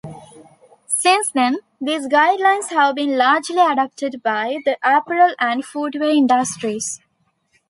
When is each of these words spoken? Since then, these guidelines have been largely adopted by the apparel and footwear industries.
Since 0.87 1.29
then, 1.31 1.59
these 1.79 2.07
guidelines 2.07 2.71
have 2.71 2.95
been 2.95 3.19
largely 3.19 3.59
adopted 3.59 4.23
by 4.23 4.57
the 4.65 4.75
apparel 4.83 5.35
and 5.39 5.63
footwear 5.63 6.09
industries. 6.09 6.99